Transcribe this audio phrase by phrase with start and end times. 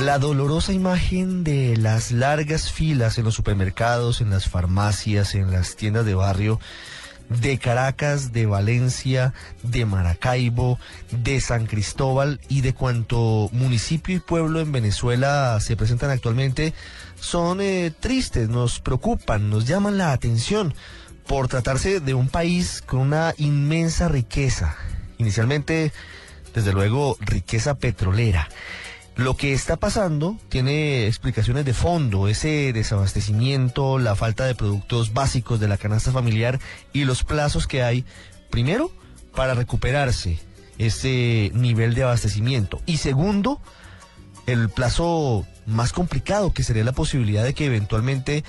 [0.00, 5.76] La dolorosa imagen de las largas filas en los supermercados, en las farmacias, en las
[5.76, 6.58] tiendas de barrio
[7.28, 9.32] de Caracas, de Valencia,
[9.62, 10.78] de Maracaibo,
[11.10, 16.74] de San Cristóbal y de cuanto municipio y pueblo en Venezuela se presentan actualmente
[17.20, 20.74] son eh, tristes, nos preocupan, nos llaman la atención
[21.26, 24.76] por tratarse de un país con una inmensa riqueza.
[25.18, 25.92] Inicialmente,
[26.52, 28.48] desde luego, riqueza petrolera.
[29.16, 35.60] Lo que está pasando tiene explicaciones de fondo, ese desabastecimiento, la falta de productos básicos
[35.60, 36.58] de la canasta familiar
[36.94, 38.06] y los plazos que hay,
[38.50, 38.90] primero,
[39.34, 40.40] para recuperarse
[40.78, 43.60] ese nivel de abastecimiento y segundo,
[44.46, 48.44] el plazo más complicado que sería la posibilidad de que eventualmente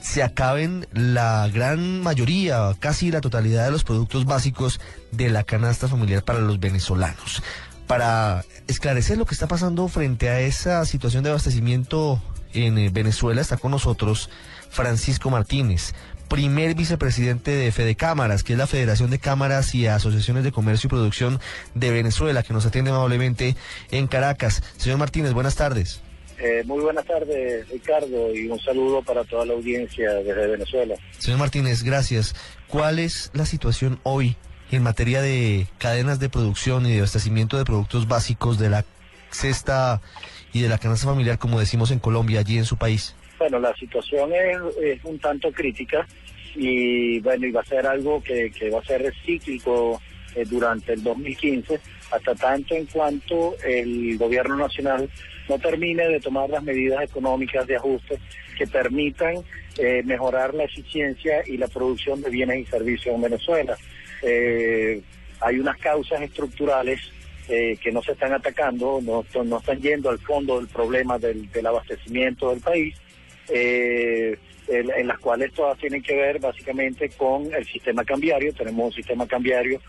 [0.00, 5.88] se acaben la gran mayoría, casi la totalidad de los productos básicos de la canasta
[5.88, 7.42] familiar para los venezolanos
[7.86, 12.20] para esclarecer lo que está pasando frente a esa situación de abastecimiento
[12.52, 14.30] en eh, Venezuela está con nosotros
[14.70, 15.94] Francisco Martínez,
[16.28, 20.88] primer vicepresidente de Fede Cámaras, que es la Federación de Cámaras y Asociaciones de Comercio
[20.88, 21.40] y Producción
[21.74, 23.56] de Venezuela, que nos atiende amablemente
[23.90, 24.62] en Caracas.
[24.76, 26.00] Señor Martínez, buenas tardes.
[26.38, 30.94] Eh, muy buenas tardes, Ricardo, y un saludo para toda la audiencia desde Venezuela.
[31.18, 32.34] Señor Martínez, gracias.
[32.68, 34.36] ¿Cuál es la situación hoy
[34.70, 38.84] en materia de cadenas de producción y de abastecimiento de productos básicos de la
[39.30, 40.00] cesta
[40.52, 43.14] y de la canasta familiar, como decimos en Colombia, allí en su país?
[43.38, 46.06] Bueno, la situación es, un tanto crítica
[46.54, 50.00] y bueno, y va a ser algo que, va a ser cíclico
[50.34, 51.78] eh, durante el 2015,
[52.10, 55.10] hasta tanto en cuanto el gobierno nacional
[55.48, 58.18] no termine de tomar las medidas económicas de ajuste
[58.58, 59.36] que permitan
[59.78, 63.76] eh, mejorar la eficiencia y la producción de bienes y servicios en Venezuela.
[64.22, 65.00] Eh,
[65.40, 67.00] hay unas causas estructurales
[67.48, 71.48] eh, que no se están atacando, no, no, están yendo al fondo del problema del,
[71.64, 72.94] abastecimiento del país,
[73.48, 74.36] eh,
[74.68, 78.52] en, las cuales todas tienen que ver básicamente con el sistema cambiario.
[78.52, 79.80] Tenemos un sistema cambiario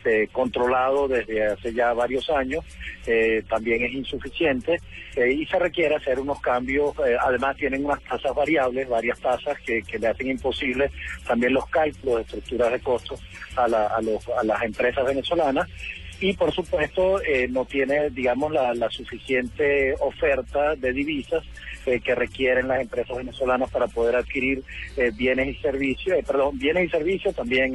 [0.00, 2.64] este, controlado desde hace ya varios años,
[3.06, 4.78] eh, también es insuficiente
[5.14, 6.94] eh, y se requiere hacer unos cambios.
[7.06, 10.90] Eh, además tienen unas tasas variables, varias tasas que, le hacen imposible
[11.26, 13.22] también los cálculos de estructuras de costos
[13.56, 15.68] a, las empresas venezolanas
[16.18, 21.44] y por supuesto no tiene, digamos, la, suficiente oferta de divisas
[21.84, 24.62] que requieren las empresas venezolanas para poder adquirir
[25.14, 27.74] bienes y servicios, perdón, bienes y servicios, también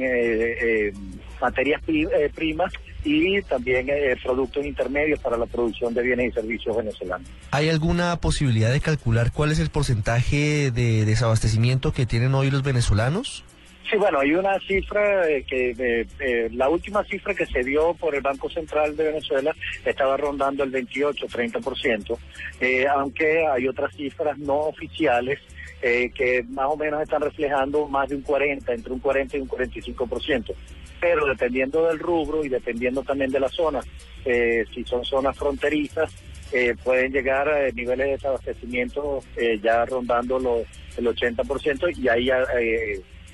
[1.40, 2.72] materias eh, primas
[3.04, 7.28] y también eh, productos intermedios para la producción de bienes y servicios venezolanos.
[7.52, 12.62] ¿Hay alguna posibilidad de calcular cuál es el porcentaje de desabastecimiento que tienen hoy los
[12.62, 13.44] venezolanos?
[13.88, 18.20] Sí, bueno, hay una cifra eh, que la última cifra que se dio por el
[18.20, 19.54] Banco Central de Venezuela
[19.84, 22.18] estaba rondando el 28-30%,
[22.60, 25.38] eh, aunque hay otras cifras no oficiales
[25.80, 29.48] que más o menos están reflejando más de un 40, entre un 40 y un
[29.48, 30.52] 45%
[31.00, 33.80] pero dependiendo del rubro y dependiendo también de la zona,
[34.24, 36.12] eh, si son zonas fronterizas,
[36.52, 40.62] eh, pueden llegar a niveles de desabastecimiento eh, ya rondando los,
[40.96, 42.30] el 80% y hay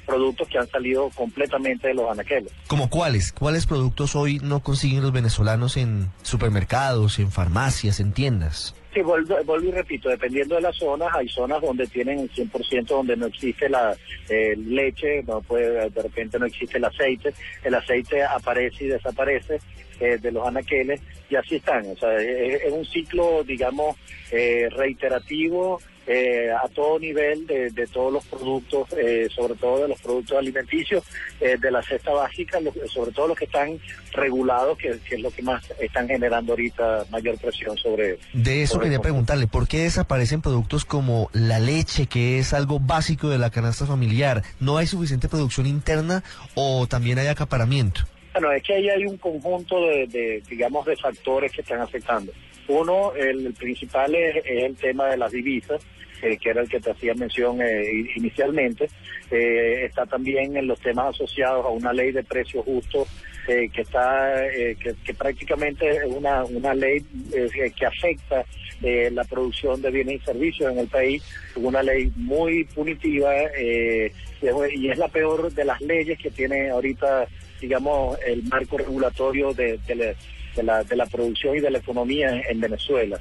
[0.07, 2.53] productos que han salido completamente de los anaqueles.
[2.67, 3.33] ¿Como cuáles?
[3.33, 8.75] ¿Cuáles productos hoy no consiguen los venezolanos en supermercados, en farmacias, en tiendas?
[8.93, 13.17] Sí, vuelvo, y repito, dependiendo de las zonas, hay zonas donde tienen el 100% donde
[13.17, 13.97] no existe la
[14.29, 17.33] eh, leche, no puede, de repente no existe el aceite,
[17.65, 19.61] el aceite aparece y desaparece
[19.99, 21.87] eh, de los anaqueles y así están.
[21.91, 23.97] O sea, es, es un ciclo, digamos,
[24.31, 30.01] eh, reiterativo eh, a todo nivel de, todos los productos, eh, sobre todo de los
[30.01, 31.05] productos alimenticios,
[31.41, 32.59] eh, de la cesta básica,
[32.89, 33.79] sobre todo los que están
[34.13, 38.19] regulados, que, es lo que más están generando ahorita mayor presión sobre...
[38.33, 43.29] De eso quería preguntarle, ¿por qué desaparecen productos como la leche, que es algo básico
[43.29, 44.43] de la canasta familiar?
[44.61, 48.03] ¿No hay suficiente producción interna o también hay acaparamiento?
[48.33, 52.33] Bueno, es que ahí hay un conjunto de, digamos, de factores que están afectando.
[52.69, 55.83] Uno, el, principal es, el tema de las divisas,
[56.23, 58.89] eh, que era el que te hacía mención eh, inicialmente.
[59.31, 63.09] Eh, está también en los temas asociados a una ley de precios justos
[63.49, 68.45] eh, que está eh, que, prácticamente es una, una ley eh, que afecta
[68.81, 71.23] la producción de bienes y servicios en el país,
[71.55, 77.29] una ley muy punitiva y es la peor de las leyes que tiene ahorita,
[77.63, 80.17] digamos, el marco regulatorio de, de,
[80.63, 83.19] la, de la, producción y de la economía en, Venezuela.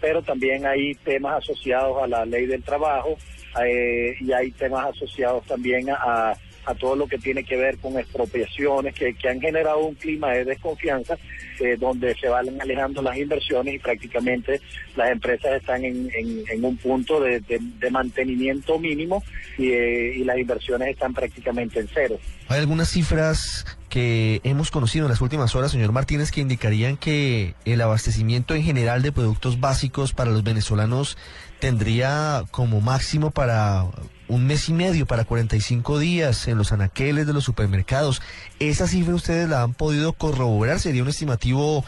[0.00, 3.16] pero también hay temas asociados a la ley del trabajo
[4.20, 6.34] y hay temas asociados también a
[6.72, 11.18] todo lo que tiene que ver con expropiaciones que, han generado un clima de desconfianza
[11.60, 14.60] eh, donde se van alejando las inversiones y prácticamente
[14.96, 16.08] las empresas están en,
[16.62, 17.42] un punto de,
[17.90, 19.22] mantenimiento mínimo
[19.58, 22.18] eh, y, las inversiones están prácticamente en cero.
[22.48, 27.54] Hay algunas cifras que hemos conocido en las últimas horas, señor Martínez, que indicarían que
[27.64, 31.16] el abastecimiento en general de productos básicos para los venezolanos
[31.60, 33.86] tendría como máximo para
[34.28, 38.22] un mes y medio para 45 días en los anaqueles de los supermercados.
[38.58, 40.80] ¿Esa cifra ustedes la han podido corroborar?
[40.80, 41.84] ¿Sería un estimativo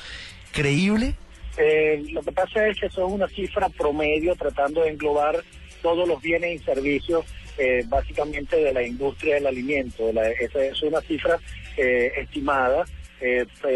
[0.52, 1.14] creíble?
[1.56, 5.42] Eh, lo que pasa es que son una cifra promedio tratando de englobar
[5.82, 7.24] todos los bienes y servicios
[7.56, 10.10] eh, básicamente de la industria del alimento.
[10.10, 11.38] esa es una cifra
[11.76, 12.84] eh, estimada,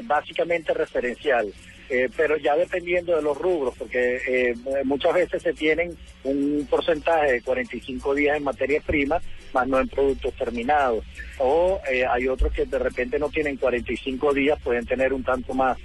[0.04, 1.50] básicamente referencial.
[1.90, 4.54] Eh, pero ya dependiendo de los rubros, porque eh,
[4.84, 9.20] muchas veces se tienen un porcentaje de 45 días en materia prima,
[9.52, 11.04] más no en productos terminados.
[11.38, 15.52] O eh, hay otros que de repente no tienen 45 días, pueden tener un tanto
[15.52, 15.78] más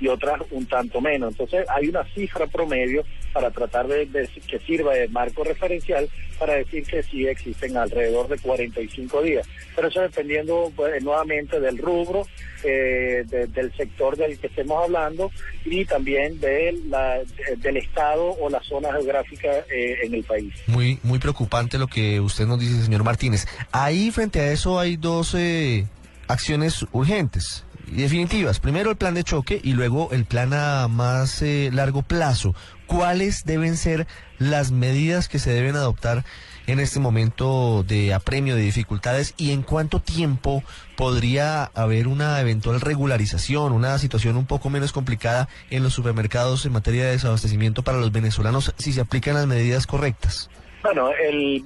[0.00, 1.32] y otras un tanto menos.
[1.32, 4.08] Entonces hay una cifra promedio para tratar de,
[4.48, 6.08] que sirva de marco referencial
[6.38, 9.46] para decir que sí existen alrededor de 45 días.
[9.76, 12.26] Pero eso dependiendo pues, nuevamente del rubro,
[12.64, 15.30] eh, del sector del que estemos hablando
[15.64, 17.20] y también de la,
[17.58, 20.54] del estado o la zona geográfica eh, en el país.
[20.66, 23.46] Muy, muy preocupante lo que usted nos dice, señor Martínez.
[23.70, 25.86] Ahí frente a eso hay dos eh,
[26.26, 28.60] acciones urgentes definitivas.
[28.60, 32.54] Primero el plan de choque y luego el plan a más eh, largo plazo.
[32.86, 34.06] ¿Cuáles deben ser
[34.38, 36.24] las medidas que se deben adoptar
[36.66, 40.62] en este momento de apremio de dificultades y en cuánto tiempo
[40.96, 46.72] podría haber una eventual regularización, una situación un poco menos complicada en los supermercados en
[46.72, 50.50] materia de desabastecimiento para los venezolanos si se aplican las medidas correctas?
[50.82, 51.62] Bueno, el,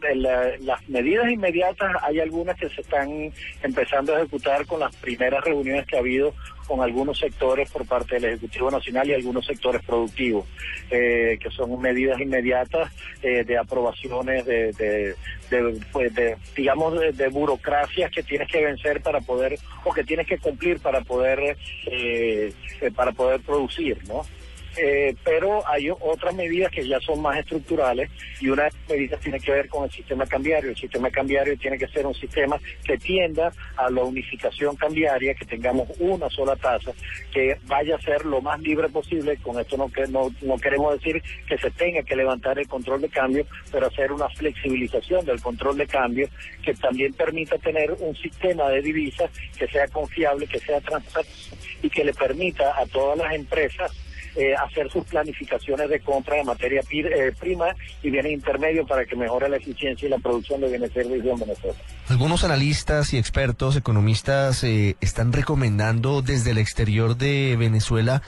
[0.61, 3.33] las medidas inmediatas hay algunas que se están
[3.63, 6.35] empezando a ejecutar con las primeras reuniones que ha habido
[6.67, 10.47] con algunos sectores por parte del Ejecutivo Nacional y algunos sectores productivos,
[10.91, 12.91] eh, que son medidas inmediatas
[13.23, 15.15] eh, de aprobaciones de, de,
[15.93, 16.13] pues
[16.57, 21.03] digamos, de, burocracias que tienes que vencer para poder, o que tienes que cumplir para
[21.03, 21.57] poder,
[21.87, 22.53] eh,
[22.97, 24.23] para poder producir, ¿no?
[24.77, 28.11] Eh, pero hay otras medidas que ya son más estructurales
[28.41, 30.71] y una de las medidas tiene que ver con el sistema cambiario.
[30.71, 35.45] El sistema cambiario tiene que ser un sistema que tienda a la unificación cambiaria, que
[35.45, 36.93] tengamos una sola tasa,
[37.33, 39.37] que vaya a ser lo más libre posible.
[39.39, 43.87] Con esto no, queremos decir que se tenga que levantar el control de cambio, pero
[43.87, 46.29] hacer una flexibilización del control de cambio
[46.63, 51.33] que también permita tener un sistema de divisas que sea confiable, que sea transparente
[51.83, 53.93] y que le permita a todas las empresas
[54.37, 57.67] eh, hacer sus planificaciones de compra de materia eh, prima
[58.03, 61.41] y bienes intermedios para que mejore la eficiencia y la producción de bienes y servicios
[61.41, 61.79] en Venezuela.
[62.09, 68.23] Algunos analistas y expertos, economistas, eh, están recomendando desde el exterior de Venezuela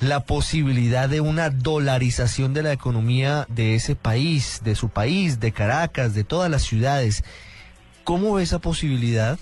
[0.00, 5.50] la posibilidad de una dolarización de la economía de ese país, de su país, de
[5.50, 7.24] Caracas, de todas las ciudades.
[8.04, 9.38] ¿Cómo ve esa posibilidad?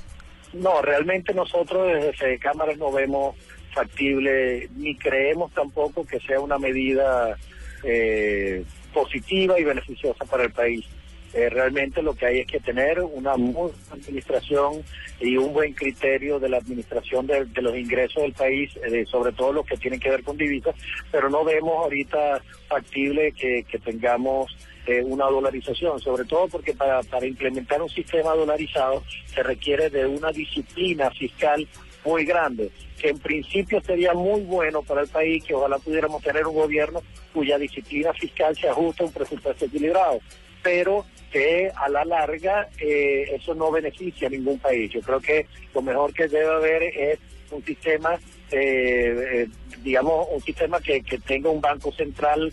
[0.54, 3.36] No, realmente nosotros desde Cámaras no vemos
[3.76, 7.36] factible, ni creemos tampoco que sea una medida
[7.84, 8.64] eh,
[8.94, 10.86] positiva y beneficiosa para el país.
[11.34, 14.82] Eh, realmente lo que hay es que tener una buena administración
[15.20, 19.52] y un buen criterio de la administración de, los ingresos del país, eh, sobre todo
[19.52, 20.74] los que tienen que ver con divisas,
[21.12, 24.56] pero no vemos ahorita factible que, tengamos
[25.04, 30.30] una dolarización, sobre todo porque para, para implementar un sistema dolarizado se requiere de una
[30.30, 31.66] disciplina fiscal
[32.06, 36.46] muy grande, que en principio sería muy bueno para el país, que ojalá pudiéramos tener
[36.46, 37.02] un gobierno
[37.34, 40.20] cuya disciplina fiscal se ajuste a un presupuesto equilibrado,
[40.62, 44.90] pero que a la larga eh, eso no beneficia a ningún país.
[44.92, 47.18] Yo creo que lo mejor que debe haber es
[47.50, 48.14] un sistema,
[48.50, 49.48] eh, eh,
[49.82, 52.52] digamos, un sistema que, tenga un banco central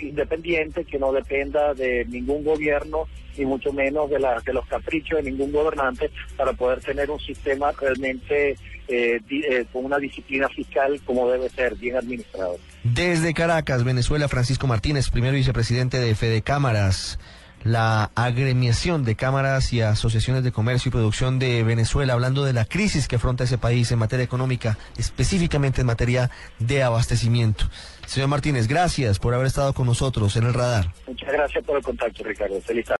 [0.00, 5.22] independiente, que no dependa de ningún gobierno y mucho menos de, la, de los caprichos
[5.22, 8.56] de ningún gobernante para poder tener un sistema realmente
[8.88, 12.56] eh, eh, con una disciplina fiscal como debe ser, bien administrado.
[12.84, 17.18] Desde Caracas, Venezuela, Francisco Martínez, primer vicepresidente de Fede Cámaras.
[17.64, 22.64] la agremiación de cámaras y asociaciones de comercio y producción de Venezuela, hablando de la
[22.64, 27.64] crisis que afronta ese país en materia económica, específicamente en materia de abastecimiento.
[28.06, 30.92] Señor Martínez, gracias por haber estado con nosotros en el radar.
[31.08, 32.60] Muchas gracias por el contacto, Ricardo.
[32.60, 32.94] Feliz tarde.